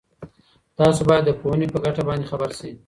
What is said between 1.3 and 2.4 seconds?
پوهني په ګټه باندي